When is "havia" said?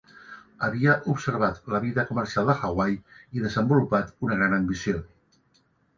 0.67-0.93